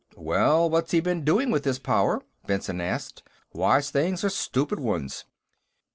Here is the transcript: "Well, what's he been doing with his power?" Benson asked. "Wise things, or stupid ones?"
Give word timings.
"Well, 0.17 0.67
what's 0.67 0.93
he 0.93 0.99
been 0.99 1.23
doing 1.23 1.51
with 1.51 1.63
his 1.63 1.77
power?" 1.77 2.23
Benson 2.47 2.81
asked. 2.81 3.21
"Wise 3.53 3.91
things, 3.91 4.23
or 4.23 4.29
stupid 4.31 4.79
ones?" 4.79 5.25